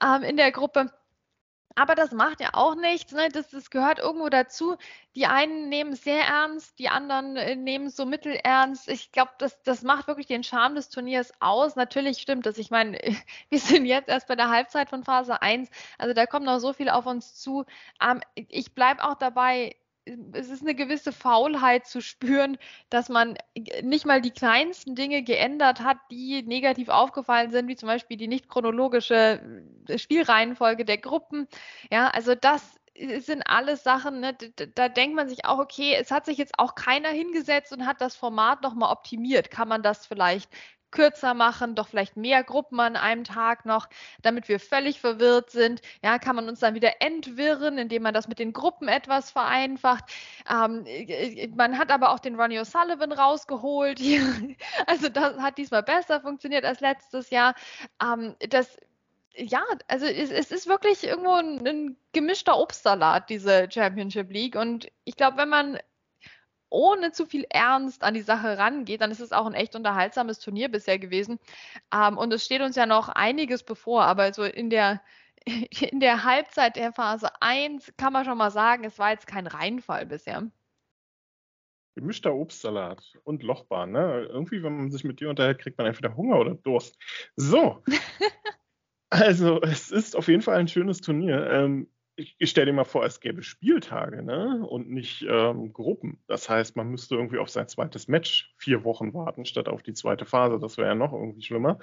ähm, 0.04 0.24
in 0.24 0.38
der 0.38 0.52
Gruppe. 0.52 0.92
Aber 1.76 1.96
das 1.96 2.12
macht 2.12 2.42
ja 2.42 2.50
auch 2.54 2.76
nichts. 2.76 3.14
Ne? 3.14 3.30
Das, 3.30 3.50
das 3.52 3.70
gehört 3.70 4.00
irgendwo 4.00 4.28
dazu. 4.30 4.76
Die 5.16 5.28
einen 5.28 5.70
nehmen 5.70 5.94
es 5.94 6.04
sehr 6.04 6.24
ernst, 6.26 6.78
die 6.80 6.90
anderen 6.90 7.38
äh, 7.38 7.56
nehmen 7.56 7.88
es 7.88 7.96
so 7.96 8.06
mittelernst. 8.06 8.90
Ich 8.90 9.12
glaube, 9.12 9.32
das, 9.38 9.62
das 9.64 9.84
macht 9.84 10.08
wirklich 10.08 10.28
den 10.28 10.44
Charme 10.44 10.76
des 10.76 10.90
Turniers 10.90 11.32
aus. 11.40 11.76
Natürlich 11.76 12.20
stimmt 12.20 12.46
das. 12.46 12.58
Ich 12.58 12.72
meine, 12.72 12.98
wir 13.50 13.60
sind 13.60 13.86
jetzt 13.86 14.10
erst 14.10 14.28
bei 14.28 14.36
der 14.36 14.50
Halbzeit 14.50 14.90
von 14.90 15.04
Phase 15.04 15.42
1. 15.42 15.70
Also 15.98 16.14
da 16.14 16.26
kommt 16.26 16.46
noch 16.46 16.60
so 16.60 16.74
viel 16.74 16.90
auf 16.90 17.06
uns 17.06 17.36
zu. 17.36 17.66
Ähm, 18.02 18.22
ich 18.36 18.74
bleibe 18.74 19.04
auch 19.04 19.16
dabei, 19.16 19.76
es 20.34 20.50
ist 20.50 20.62
eine 20.62 20.76
gewisse 20.76 21.12
Faulheit 21.12 21.86
zu 21.86 22.02
spüren, 22.02 22.58
dass 22.90 23.10
man 23.10 23.38
nicht 23.84 24.06
mal 24.06 24.22
die 24.22 24.32
kleinsten 24.32 24.96
Dinge 24.96 25.24
geändert 25.24 25.82
hat, 25.82 25.98
die 26.12 26.44
negativ 26.44 26.90
aufgefallen 26.90 27.52
sind, 27.52 27.68
wie 27.68 27.76
zum 27.76 27.88
Beispiel 27.88 28.18
die 28.18 28.28
nicht 28.28 28.50
chronologische 28.50 29.42
äh, 29.88 29.98
Spielreihenfolge 29.98 30.86
der 30.86 30.98
Gruppen. 30.98 31.48
Ja, 31.92 32.10
also 32.10 32.36
das 32.36 32.80
sind 33.20 33.44
alles 33.44 33.84
Sachen, 33.84 34.20
ne, 34.20 34.34
da, 34.34 34.66
da, 34.66 34.90
denkt 34.90 35.16
man 35.16 35.30
sich 35.30 35.46
auch, 35.46 35.60
okay, 35.60 35.96
es 35.96 36.12
hat 36.12 36.26
sich 36.26 36.38
jetzt 36.38 36.56
auch 36.58 36.76
keiner 36.76 37.10
hingesetzt 37.10 37.72
und 37.72 37.86
hat 37.86 38.02
das 38.02 38.16
Format 38.16 38.62
nochmal 38.62 38.92
optimiert. 38.92 39.52
Kann 39.52 39.70
man 39.70 39.84
das 39.84 40.06
vielleicht 40.06 40.50
kürzer 40.92 41.34
machen, 41.34 41.76
doch 41.76 41.88
vielleicht 41.88 42.18
mehr 42.18 42.44
Gruppen 42.44 42.80
an 42.80 42.96
einem 42.96 43.24
Tag 43.24 43.66
noch, 43.66 43.88
damit 44.22 44.48
wir 44.48 44.60
völlig 44.60 45.00
verwirrt 45.00 45.52
sind. 45.52 45.82
Ja, 46.04 46.20
kann 46.20 46.36
man 46.36 46.50
uns 46.50 46.60
dann 46.60 46.76
wieder 46.76 47.02
entwirren, 47.02 47.78
indem 47.78 48.04
man 48.04 48.14
das 48.14 48.28
mit 48.28 48.40
den 48.40 48.54
Gruppen 48.54 48.88
etwas 48.88 49.32
vereinfacht. 49.32 50.06
Ähm, 50.50 50.84
äh, 50.86 51.48
man 51.56 51.78
hat 51.78 51.92
aber 51.92 52.12
auch 52.12 52.20
den 52.20 52.40
Ronnie 52.40 52.60
O'Sullivan 52.60 53.14
rausgeholt. 53.14 54.00
also 54.88 55.10
das 55.10 55.38
hat 55.38 55.58
diesmal 55.58 55.84
besser 55.84 56.22
funktioniert 56.22 56.66
als 56.66 56.80
letztes 56.80 57.30
Jahr. 57.30 57.56
Ähm, 58.02 58.36
das 58.50 58.78
ja, 59.36 59.64
also 59.88 60.06
es, 60.06 60.32
es, 60.32 60.52
ist 60.52 60.68
wirklich 60.68 61.04
irgendwo 61.06 61.34
ein, 61.34 61.66
ein, 61.66 61.98
gemischter 62.12 62.58
Obstsalat, 62.58 63.30
diese 63.30 63.70
Championship 63.72 64.32
League. 64.32 64.56
Und 64.56 64.92
ich 65.06 65.16
glaube, 65.16 65.38
wenn 65.38 65.50
man 65.50 65.80
ohne 66.70 67.12
zu 67.12 67.26
viel 67.26 67.46
Ernst 67.50 68.04
an 68.04 68.14
die 68.14 68.22
Sache 68.22 68.58
rangeht, 68.58 69.02
dann 69.02 69.12
ist 69.12 69.20
es 69.20 69.32
auch 69.32 69.46
ein 69.46 69.54
echt 69.54 69.76
unterhaltsames 69.76 70.40
Turnier 70.40 70.70
bisher 70.70 71.00
gewesen. 71.00 71.40
Ähm, 71.94 72.18
und 72.18 72.34
es 72.34 72.46
steht 72.46 72.62
uns 72.62 72.76
ja 72.76 72.86
noch 72.86 73.10
einiges 73.10 73.64
bevor, 73.64 74.04
aber 74.04 74.34
so 74.34 74.44
in 74.44 74.70
der, 74.70 75.02
in 75.46 76.00
der 76.00 76.24
Halbzeit 76.24 76.76
der 76.76 76.94
Phase 76.94 77.30
1 77.42 77.94
kann 77.98 78.14
man 78.14 78.26
schon 78.26 78.38
mal 78.38 78.52
sagen, 78.52 78.84
es 78.84 79.00
war 79.00 79.12
jetzt 79.12 79.28
kein 79.28 79.48
Reinfall 79.48 80.06
bisher. 80.06 80.50
Gemischter 81.96 82.34
Obstsalat 82.34 83.18
und 83.24 83.44
Lochbahn, 83.44 83.92
ne? 83.92 84.28
Irgendwie, 84.30 84.64
wenn 84.64 84.78
man 84.78 84.92
sich 84.92 85.04
mit 85.04 85.20
dir 85.20 85.30
unterhält, 85.30 85.60
kriegt 85.60 85.78
man 85.78 85.88
entweder 85.88 86.16
Hunger 86.16 86.40
oder 86.40 86.56
Durst. 86.56 86.98
So. 87.36 87.84
also, 89.10 89.62
es 89.62 89.92
ist 89.92 90.16
auf 90.16 90.30
jeden 90.30 90.42
Fall 90.42 90.58
ein 90.58 90.70
schönes 90.70 91.02
Turnier. 91.02 91.50
Ähm, 91.52 91.90
ich, 92.20 92.36
ich 92.38 92.50
stelle 92.50 92.68
dir 92.68 92.74
mal 92.74 92.84
vor, 92.84 93.06
es 93.06 93.20
gäbe 93.20 93.42
Spieltage 93.42 94.22
ne? 94.22 94.66
und 94.68 94.90
nicht 94.90 95.26
ähm, 95.28 95.72
Gruppen. 95.72 96.22
Das 96.28 96.50
heißt, 96.50 96.76
man 96.76 96.90
müsste 96.90 97.16
irgendwie 97.16 97.40
auf 97.40 97.50
sein 97.50 97.68
zweites 97.68 98.08
Match 98.08 98.54
vier 98.58 98.84
Wochen 98.84 99.14
warten, 99.14 99.46
statt 99.46 99.70
auf 99.70 99.82
die 99.82 99.94
zweite 99.94 100.26
Phase. 100.26 100.60
Das 100.60 100.78
wäre 100.78 100.90
ja 100.90 100.96
noch 100.96 101.14
irgendwie 101.14 101.42
schlimmer. 101.42 101.80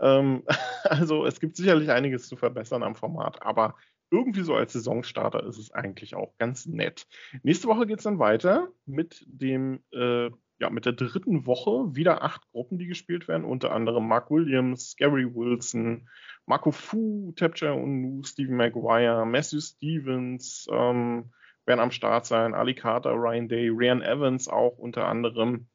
Ähm, 0.00 0.42
also 0.84 1.26
es 1.26 1.38
gibt 1.38 1.56
sicherlich 1.56 1.90
einiges 1.90 2.28
zu 2.28 2.36
verbessern 2.36 2.82
am 2.82 2.94
Format, 2.94 3.42
aber 3.42 3.76
irgendwie 4.10 4.42
so 4.42 4.54
als 4.54 4.72
Saisonstarter 4.72 5.44
ist 5.44 5.58
es 5.58 5.72
eigentlich 5.72 6.14
auch 6.14 6.36
ganz 6.38 6.66
nett. 6.66 7.06
Nächste 7.42 7.68
Woche 7.68 7.86
geht 7.86 7.98
es 7.98 8.04
dann 8.04 8.18
weiter 8.18 8.68
mit 8.86 9.24
dem 9.26 9.82
äh, 9.92 10.30
ja, 10.58 10.70
mit 10.70 10.86
der 10.86 10.92
dritten 10.92 11.46
Woche 11.46 11.94
wieder 11.94 12.22
acht 12.22 12.48
Gruppen, 12.52 12.78
die 12.78 12.86
gespielt 12.86 13.28
werden, 13.28 13.44
unter 13.44 13.72
anderem 13.72 14.06
Mark 14.06 14.30
Williams, 14.30 14.96
Gary 14.96 15.26
Wilson, 15.34 16.08
Marco 16.46 16.70
Fu, 16.70 17.32
Tapcher 17.36 17.74
Unu, 17.74 18.22
Stephen 18.22 18.56
Maguire, 18.56 19.26
Matthew 19.26 19.60
Stevens 19.60 20.66
ähm, 20.70 21.32
werden 21.66 21.80
am 21.80 21.90
Start 21.90 22.26
sein, 22.26 22.54
Ali 22.54 22.74
Carter, 22.74 23.12
Ryan 23.12 23.48
Day, 23.48 23.68
Ryan 23.68 24.02
Evans 24.02 24.48
auch 24.48 24.78
unter 24.78 25.06
anderem 25.06 25.66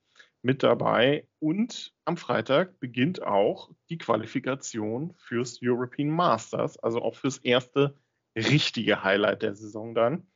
mit 0.42 0.64
dabei. 0.64 1.28
Und 1.40 1.94
am 2.06 2.18
Freitag 2.18 2.80
beginnt 2.80 3.22
auch 3.22 3.72
die 3.90 3.98
Qualifikation 3.98 5.14
fürs 5.18 5.60
European 5.62 6.10
Masters, 6.10 6.78
also 6.78 7.02
auch 7.02 7.16
fürs 7.16 7.40
erste 7.40 7.96
richtige 8.36 9.04
Highlight 9.04 9.42
der 9.42 9.56
Saison 9.56 9.94
dann. 9.94 10.28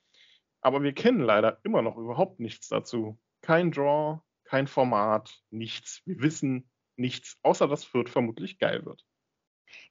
Aber 0.62 0.81
wir 0.81 0.93
kennen 0.93 1.21
leider 1.21 1.59
immer 1.63 1.81
noch 1.81 1.97
überhaupt 1.97 2.39
nichts 2.39 2.67
dazu. 2.69 3.19
Kein 3.41 3.71
Draw, 3.71 4.21
kein 4.53 4.67
Format, 4.67 5.41
nichts. 5.50 6.03
Wir 6.05 6.22
wissen 6.22 6.69
nichts, 6.95 7.39
außer 7.41 7.67
dass 7.67 7.83
Fürth 7.83 8.12
vermutlich 8.12 8.60
geil 8.60 8.86
wird. 8.86 9.03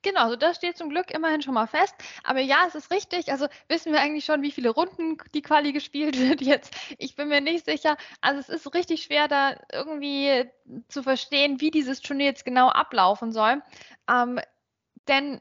Genau, 0.03 0.29
so 0.29 0.37
das 0.37 0.59
steht 0.59 0.77
zum 0.77 0.89
Glück 0.89 1.11
immerhin 1.11 1.43
schon 1.43 1.55
mal 1.55 1.67
fest. 1.67 1.97
Aber 2.23 2.39
ja, 2.39 2.63
es 2.69 2.77
ist 2.77 2.93
richtig. 2.93 3.33
Also 3.33 3.49
wissen 3.67 3.93
wir 3.93 4.01
eigentlich 4.01 4.25
schon, 4.25 4.43
wie 4.43 4.53
viele 4.53 4.71
Runden 4.71 5.19
die 5.35 5.43
Quali 5.43 5.73
gespielt 5.73 6.17
wird 6.21 6.43
jetzt. 6.43 6.77
Ich 6.99 7.17
bin 7.17 7.27
mir 7.27 7.41
nicht 7.41 7.65
sicher. 7.65 7.97
Also 8.21 8.39
es 8.39 8.49
ist 8.49 8.73
richtig 8.73 9.03
schwer, 9.03 9.27
da 9.27 9.57
irgendwie 9.73 10.49
zu 10.87 11.03
verstehen, 11.03 11.61
wie 11.61 11.73
dieses 11.73 12.01
Turnier 12.01 12.27
jetzt 12.27 12.45
genau 12.45 12.69
ablaufen 12.69 13.33
soll. 13.33 13.63
Ähm, 14.09 14.39
denn 15.09 15.41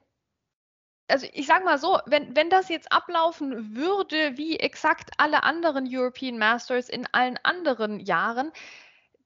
also 1.07 1.27
ich 1.31 1.45
sage 1.45 1.63
mal 1.63 1.77
so, 1.77 1.99
wenn, 2.07 2.35
wenn 2.35 2.49
das 2.49 2.69
jetzt 2.69 2.91
ablaufen 2.91 3.75
würde 3.75 4.35
wie 4.37 4.57
exakt 4.57 5.11
alle 5.17 5.43
anderen 5.43 5.87
European 5.87 6.39
Masters 6.39 6.89
in 6.89 7.05
allen 7.11 7.37
anderen 7.43 7.99
Jahren, 7.99 8.51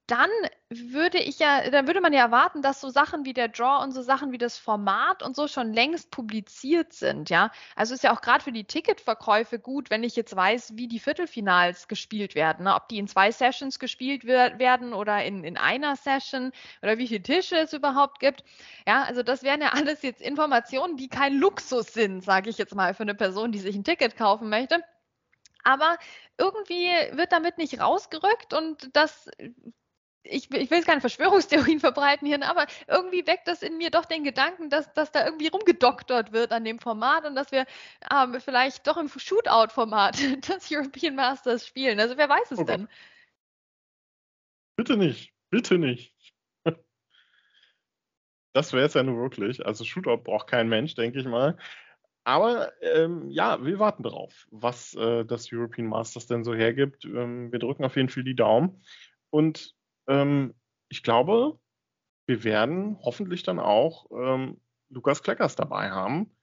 dann 0.08 0.30
würde 0.70 1.18
ich 1.18 1.40
ja, 1.40 1.70
dann 1.70 1.88
würde 1.88 2.02
man 2.02 2.14
ja 2.14 2.22
erwarten, 2.22 2.62
dass 2.62 2.80
so 2.80 2.90
Sachen 2.90 3.26
wie 3.26 3.34
der 3.34 3.48
Draw 3.48 3.84
und 3.84 3.92
so 3.92 4.04
Sachen 4.04 4.32
wie 4.32 4.38
das 4.38 4.58
Format 4.58 5.24
und 5.24 5.36
so 5.36 5.48
schon 5.48 5.74
längst 5.74 6.12
publiziert 6.12 6.94
sind, 6.94 7.30
ja. 7.30 7.52
Also 7.76 7.96
ist 7.96 8.04
ja 8.04 8.14
auch 8.14 8.22
gerade 8.22 8.44
für 8.44 8.52
die 8.52 8.66
Ticketverkäufe 8.66 9.58
gut, 9.58 9.90
wenn 9.90 10.04
ich 10.04 10.16
jetzt 10.16 10.36
weiß, 10.36 10.74
wie 10.76 10.88
die 10.88 11.00
Viertelfinals 11.00 11.88
gespielt 11.88 12.36
werden, 12.36 12.66
ne? 12.66 12.76
ob 12.76 12.88
die 12.88 13.00
in 13.00 13.08
zwei 13.08 13.32
Sessions 13.32 13.80
gespielt 13.80 14.26
werden 14.26 14.94
oder 14.94 15.24
in, 15.24 15.44
in 15.44 15.58
einer 15.58 15.96
Session 15.96 16.52
oder 16.84 16.98
wie 17.00 17.08
viele 17.08 17.24
Tische 17.24 17.58
es 17.58 17.74
überhaupt 17.74 18.20
gibt. 18.20 18.44
Ja, 18.88 19.04
also 19.04 19.24
das 19.24 19.42
wären 19.44 19.62
ja 19.62 19.70
alles 19.70 20.04
jetzt 20.04 20.22
Informationen, 20.22 20.98
die 20.98 21.10
kein 21.10 21.38
Luxus 21.38 21.94
sind, 21.94 22.24
sage 22.24 22.50
ich 22.50 22.58
jetzt 22.60 22.76
mal, 22.76 22.94
für 22.94 23.04
eine 23.04 23.16
Person, 23.16 23.52
die 23.52 23.60
sich 23.60 23.76
ein 23.76 23.84
Ticket 23.84 24.18
kaufen 24.18 24.50
möchte. 24.50 24.84
Aber 25.64 25.98
irgendwie 26.38 26.92
wird 27.14 27.32
damit 27.32 27.58
nicht 27.58 27.80
rausgerückt 27.82 28.54
und 28.54 28.96
das 28.96 29.28
ich, 30.29 30.51
ich, 30.51 30.70
will 30.70 30.77
jetzt 30.77 30.88
keine 30.88 31.01
Verschwörungstheorien 31.01 31.79
verbreiten 31.79 32.27
hier, 32.27 32.41
aber 32.48 32.65
irgendwie 32.88 33.25
weckt 33.27 33.48
das 33.48 33.62
in 33.62 33.77
mir 33.77 33.91
doch 33.91 34.05
den 34.05 34.24
Gedanken, 34.24 34.70
dass, 34.70 34.91
dass 34.94 35.12
da 35.12 35.25
irgendwie 35.25 35.48
rumgedoktert 35.48 36.32
wird 36.32 36.51
an 36.51 36.65
dem 36.65 36.79
Format 36.79 37.25
und 37.25 37.36
dass 37.36 37.51
wir 37.51 37.65
ähm, 38.12 38.39
vielleicht 38.39 38.88
doch 38.88 38.98
im 38.98 39.10
Shootout-Format 39.10 40.17
das 40.50 40.72
European 40.72 41.15
Masters 41.15 41.67
spielen. 41.67 42.00
Also 42.00 42.17
wer 42.17 42.29
weiß 42.29 42.51
es 42.51 42.60
oh 42.60 42.63
denn? 42.63 42.88
Bitte 44.75 44.98
nicht, 44.98 45.34
bitte 45.50 45.77
nicht. 45.77 46.13
Das 48.53 48.72
wäre 48.72 48.86
es 48.86 48.94
ja 48.94 49.03
nur 49.03 49.17
wirklich. 49.17 49.65
Also 49.65 49.84
Shootout 49.84 50.24
braucht 50.24 50.48
kein 50.48 50.70
Mensch, 50.70 50.96
denke 50.96 51.20
ich 51.20 51.25
mal. 51.25 51.58
Aber 52.24 52.72
ähm, 52.82 53.29
ja, 53.29 53.63
wir 53.65 53.79
warten 53.79 54.01
drauf, 54.01 54.48
was 54.50 54.96
äh, 54.96 55.25
das 55.25 55.51
European 55.51 55.88
Masters 55.88 56.27
denn 56.27 56.46
so 56.46 56.55
hergibt. 56.55 57.03
Ähm, 57.03 57.51
wir 57.51 57.60
drücken 57.60 57.84
auf 57.84 57.98
jeden 57.98 58.08
Fall 58.08 58.24
die 58.24 58.34
Daumen. 58.34 58.82
Und 59.29 59.75
ähm, 60.08 60.54
ich 60.90 61.04
glaube, 61.04 61.60
wir 62.28 62.44
werden 62.44 62.98
hoffentlich 63.02 63.44
dann 63.44 63.60
auch 63.60 64.10
ähm, 64.12 64.60
Lukas 64.90 65.24
Kleckers 65.24 65.56
dabei 65.56 65.92
haben. 65.92 66.36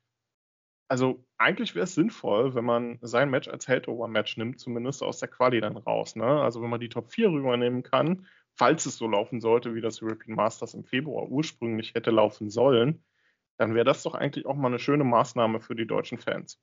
Also 0.88 1.24
eigentlich 1.38 1.74
wäre 1.74 1.84
es 1.84 1.94
sinnvoll, 1.94 2.54
wenn 2.54 2.64
man 2.64 2.98
sein 3.00 3.30
Match 3.30 3.48
als 3.48 3.66
Held-Over-Match 3.66 4.36
nimmt, 4.36 4.60
zumindest 4.60 5.02
aus 5.02 5.18
der 5.18 5.28
Quali 5.28 5.60
dann 5.60 5.76
raus. 5.76 6.16
Ne? 6.16 6.24
Also 6.24 6.62
wenn 6.62 6.70
man 6.70 6.80
die 6.80 6.90
Top 6.90 7.10
4 7.10 7.30
rübernehmen 7.30 7.82
kann, 7.82 8.26
falls 8.54 8.84
es 8.84 8.98
so 8.98 9.08
laufen 9.08 9.40
sollte, 9.40 9.74
wie 9.74 9.80
das 9.80 10.02
European 10.02 10.36
Masters 10.36 10.74
im 10.74 10.84
Februar 10.84 11.28
ursprünglich 11.28 11.94
hätte 11.94 12.10
laufen 12.10 12.50
sollen, 12.50 13.04
dann 13.56 13.74
wäre 13.74 13.86
das 13.86 14.02
doch 14.02 14.14
eigentlich 14.14 14.44
auch 14.44 14.56
mal 14.56 14.68
eine 14.68 14.78
schöne 14.78 15.04
Maßnahme 15.04 15.60
für 15.60 15.74
die 15.74 15.86
deutschen 15.86 16.18
Fans 16.18 16.60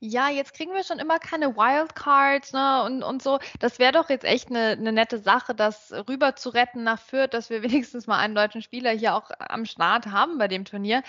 ja, 0.00 0.28
jetzt 0.28 0.54
kriegen 0.54 0.72
wir 0.74 0.84
schon 0.84 0.98
immer 0.98 1.18
keine 1.18 1.56
Wildcards 1.56 2.52
ne, 2.52 2.84
und, 2.84 3.02
und 3.02 3.22
so. 3.22 3.38
Das 3.58 3.78
wäre 3.78 3.92
doch 3.92 4.08
jetzt 4.10 4.24
echt 4.24 4.48
eine, 4.48 4.70
eine 4.70 4.92
nette 4.92 5.18
Sache, 5.18 5.54
das 5.54 5.92
rüber 6.08 6.36
zu 6.36 6.50
retten 6.50 6.84
nach 6.84 7.00
Fürth, 7.00 7.32
dass 7.32 7.50
wir 7.50 7.62
wenigstens 7.62 8.06
mal 8.06 8.18
einen 8.18 8.34
deutschen 8.34 8.62
Spieler 8.62 8.90
hier 8.90 9.14
auch 9.14 9.30
am 9.38 9.64
Start 9.64 10.06
haben 10.06 10.38
bei 10.38 10.48
dem 10.48 10.64
Turnier. 10.64 11.02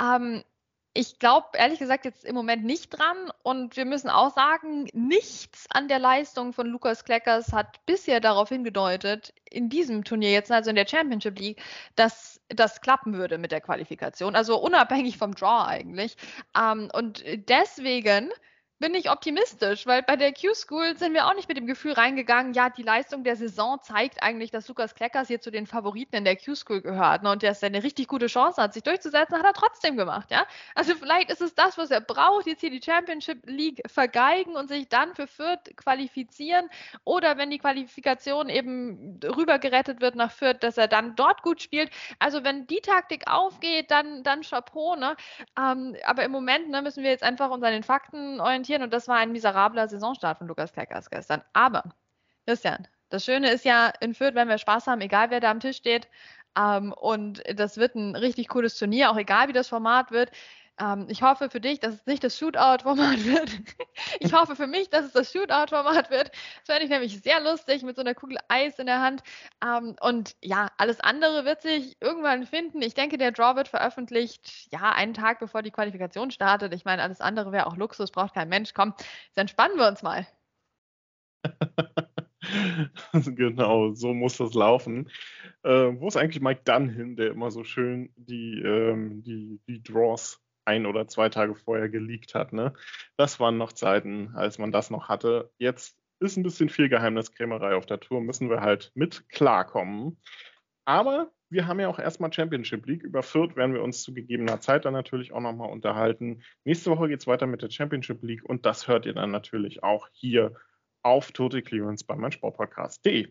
Ähm, 0.00 0.42
ich 0.94 1.18
glaube 1.18 1.48
ehrlich 1.54 1.78
gesagt 1.78 2.04
jetzt 2.04 2.24
im 2.24 2.34
Moment 2.34 2.64
nicht 2.64 2.90
dran 2.90 3.32
und 3.42 3.76
wir 3.76 3.84
müssen 3.86 4.10
auch 4.10 4.34
sagen, 4.34 4.88
nichts 4.92 5.66
an 5.70 5.88
der 5.88 5.98
Leistung 5.98 6.52
von 6.52 6.66
Lukas 6.66 7.04
Kleckers 7.04 7.52
hat 7.52 7.84
bisher 7.86 8.20
darauf 8.20 8.50
hingedeutet, 8.50 9.32
in 9.50 9.70
diesem 9.70 10.04
Turnier 10.04 10.32
jetzt, 10.32 10.52
also 10.52 10.70
in 10.70 10.76
der 10.76 10.86
Championship 10.86 11.38
League, 11.38 11.62
dass 11.96 12.40
das 12.48 12.80
klappen 12.82 13.14
würde 13.14 13.38
mit 13.38 13.52
der 13.52 13.62
Qualifikation. 13.62 14.36
Also 14.36 14.58
unabhängig 14.60 15.16
vom 15.16 15.34
Draw 15.34 15.66
eigentlich. 15.66 16.16
Ähm, 16.58 16.90
und 16.92 17.24
deswegen 17.48 18.30
bin 18.82 18.94
ich 18.96 19.10
optimistisch, 19.10 19.86
weil 19.86 20.02
bei 20.02 20.16
der 20.16 20.34
Q-School 20.34 20.96
sind 20.96 21.14
wir 21.14 21.28
auch 21.28 21.36
nicht 21.36 21.48
mit 21.48 21.56
dem 21.56 21.68
Gefühl 21.68 21.92
reingegangen, 21.92 22.52
ja, 22.52 22.68
die 22.68 22.82
Leistung 22.82 23.22
der 23.22 23.36
Saison 23.36 23.78
zeigt 23.80 24.20
eigentlich, 24.24 24.50
dass 24.50 24.66
Lukas 24.66 24.96
Kleckers 24.96 25.28
hier 25.28 25.40
zu 25.40 25.52
den 25.52 25.68
Favoriten 25.68 26.16
in 26.16 26.24
der 26.24 26.36
Q-School 26.36 26.82
gehört 26.82 27.22
ne, 27.22 27.30
und 27.30 27.44
dass 27.44 27.62
er 27.62 27.68
eine 27.68 27.84
richtig 27.84 28.08
gute 28.08 28.26
Chance 28.26 28.60
hat, 28.60 28.74
sich 28.74 28.82
durchzusetzen, 28.82 29.38
hat 29.38 29.44
er 29.44 29.52
trotzdem 29.52 29.96
gemacht, 29.96 30.32
ja. 30.32 30.44
Also 30.74 30.96
vielleicht 30.96 31.30
ist 31.30 31.40
es 31.40 31.54
das, 31.54 31.78
was 31.78 31.92
er 31.92 32.00
braucht, 32.00 32.48
jetzt 32.48 32.60
hier 32.60 32.70
die 32.70 32.82
Championship 32.82 33.46
League 33.46 33.82
vergeigen 33.86 34.56
und 34.56 34.66
sich 34.66 34.88
dann 34.88 35.14
für 35.14 35.28
Fürth 35.28 35.76
qualifizieren 35.76 36.68
oder 37.04 37.38
wenn 37.38 37.50
die 37.50 37.58
Qualifikation 37.58 38.48
eben 38.48 39.20
rübergerettet 39.24 40.00
wird 40.00 40.16
nach 40.16 40.32
Fürth, 40.32 40.58
dass 40.58 40.76
er 40.76 40.88
dann 40.88 41.14
dort 41.14 41.42
gut 41.42 41.62
spielt. 41.62 41.88
Also 42.18 42.42
wenn 42.42 42.66
die 42.66 42.80
Taktik 42.80 43.28
aufgeht, 43.30 43.92
dann, 43.92 44.24
dann 44.24 44.42
Chapeau, 44.42 44.96
ne. 44.96 45.14
Ähm, 45.56 45.94
aber 46.04 46.24
im 46.24 46.32
Moment 46.32 46.68
ne, 46.68 46.82
müssen 46.82 47.04
wir 47.04 47.10
jetzt 47.10 47.22
einfach 47.22 47.48
uns 47.50 47.62
an 47.62 47.72
den 47.72 47.84
Fakten 47.84 48.40
orientieren 48.40 48.71
argumentieren 48.72 48.82
und 48.82 48.92
das 48.92 49.08
war 49.08 49.16
ein 49.16 49.32
miserabler 49.32 49.88
Saisonstart 49.88 50.38
von 50.38 50.48
Lukas 50.48 50.72
Kleckers 50.72 51.10
gestern. 51.10 51.42
Aber, 51.52 51.82
Christian, 52.46 52.86
das 53.10 53.24
Schöne 53.24 53.50
ist 53.50 53.64
ja, 53.64 53.92
in 54.00 54.14
Fürth 54.14 54.34
werden 54.34 54.48
wir 54.48 54.58
Spaß 54.58 54.86
haben, 54.86 55.00
egal 55.00 55.30
wer 55.30 55.40
da 55.40 55.50
am 55.50 55.60
Tisch 55.60 55.76
steht. 55.76 56.08
Ähm, 56.56 56.92
und 56.92 57.42
das 57.54 57.76
wird 57.76 57.94
ein 57.94 58.16
richtig 58.16 58.48
cooles 58.48 58.76
Turnier, 58.78 59.10
auch 59.10 59.16
egal 59.16 59.48
wie 59.48 59.52
das 59.52 59.68
Format 59.68 60.10
wird. 60.10 60.30
Ähm, 60.80 61.06
ich 61.08 61.22
hoffe 61.22 61.50
für 61.50 61.60
dich, 61.60 61.80
dass 61.80 61.94
es 61.94 62.06
nicht 62.06 62.24
das 62.24 62.38
Shootout-Format 62.38 63.24
wird. 63.24 63.50
ich 64.20 64.32
hoffe 64.32 64.56
für 64.56 64.66
mich, 64.66 64.90
dass 64.90 65.04
es 65.04 65.12
das 65.12 65.32
Shootout-Format 65.32 66.10
wird. 66.10 66.30
Das 66.30 66.66
fände 66.66 66.84
ich 66.84 66.90
nämlich 66.90 67.20
sehr 67.20 67.40
lustig 67.40 67.82
mit 67.82 67.96
so 67.96 68.02
einer 68.02 68.14
Kugel 68.14 68.38
Eis 68.48 68.78
in 68.78 68.86
der 68.86 69.00
Hand. 69.00 69.22
Ähm, 69.64 69.96
und 70.00 70.36
ja, 70.42 70.70
alles 70.78 71.00
andere 71.00 71.44
wird 71.44 71.62
sich 71.62 71.96
irgendwann 72.00 72.46
finden. 72.46 72.80
Ich 72.82 72.94
denke, 72.94 73.18
der 73.18 73.32
Draw 73.32 73.56
wird 73.56 73.68
veröffentlicht, 73.68 74.68
ja, 74.72 74.92
einen 74.92 75.14
Tag 75.14 75.40
bevor 75.40 75.62
die 75.62 75.70
Qualifikation 75.70 76.30
startet. 76.30 76.72
Ich 76.74 76.84
meine, 76.84 77.02
alles 77.02 77.20
andere 77.20 77.52
wäre 77.52 77.66
auch 77.66 77.76
Luxus, 77.76 78.10
braucht 78.10 78.34
kein 78.34 78.48
Mensch. 78.48 78.72
Komm, 78.74 78.94
jetzt 79.26 79.38
entspannen 79.38 79.76
wir 79.76 79.88
uns 79.88 80.02
mal. 80.02 80.26
genau, 83.12 83.92
so 83.94 84.14
muss 84.14 84.36
das 84.38 84.54
laufen. 84.54 85.10
Äh, 85.62 85.92
wo 85.98 86.08
ist 86.08 86.16
eigentlich 86.16 86.42
Mike 86.42 86.62
Dunn 86.64 86.88
hin, 86.88 87.16
der 87.16 87.30
immer 87.30 87.50
so 87.50 87.64
schön 87.64 88.12
die, 88.16 88.60
ähm, 88.60 89.22
die, 89.22 89.60
die 89.66 89.82
Draws 89.82 90.40
ein 90.64 90.86
oder 90.86 91.08
zwei 91.08 91.28
Tage 91.28 91.54
vorher 91.54 91.88
geleakt 91.88 92.34
hat. 92.34 92.52
Ne? 92.52 92.72
Das 93.16 93.40
waren 93.40 93.58
noch 93.58 93.72
Zeiten, 93.72 94.32
als 94.34 94.58
man 94.58 94.72
das 94.72 94.90
noch 94.90 95.08
hatte. 95.08 95.50
Jetzt 95.58 95.96
ist 96.20 96.36
ein 96.36 96.42
bisschen 96.42 96.68
viel 96.68 96.88
Geheimniskrämerei 96.88 97.74
auf 97.74 97.86
der 97.86 98.00
Tour, 98.00 98.20
müssen 98.20 98.48
wir 98.48 98.60
halt 98.60 98.92
mit 98.94 99.28
klarkommen. 99.28 100.18
Aber 100.84 101.32
wir 101.50 101.66
haben 101.66 101.80
ja 101.80 101.88
auch 101.88 101.98
erstmal 101.98 102.32
Championship 102.32 102.86
League. 102.86 103.02
Über 103.02 103.22
Fürth 103.22 103.56
werden 103.56 103.74
wir 103.74 103.82
uns 103.82 104.02
zu 104.02 104.14
gegebener 104.14 104.60
Zeit 104.60 104.84
dann 104.84 104.94
natürlich 104.94 105.32
auch 105.32 105.40
nochmal 105.40 105.70
unterhalten. 105.70 106.42
Nächste 106.64 106.90
Woche 106.90 107.08
geht 107.08 107.20
es 107.20 107.26
weiter 107.26 107.46
mit 107.46 107.62
der 107.62 107.70
Championship 107.70 108.22
League 108.22 108.44
und 108.44 108.64
das 108.64 108.88
hört 108.88 109.06
ihr 109.06 109.12
dann 109.12 109.30
natürlich 109.30 109.82
auch 109.82 110.08
hier 110.12 110.54
auf 111.02 111.32
Total 111.32 111.62
Clearance 111.62 112.04
bei 112.04 112.16
meinsportpodcast.de. 112.16 113.28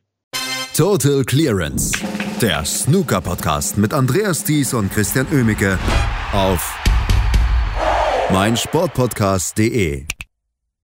Total 0.75 1.23
Clearance, 1.23 1.91
der 2.41 2.63
Snooker-Podcast 2.63 3.77
mit 3.77 3.93
Andreas 3.93 4.43
Thies 4.43 4.73
und 4.73 4.91
Christian 4.91 5.27
Ömicke 5.31 5.77
auf 6.31 6.90
meinsportpodcast.de. 8.31 10.20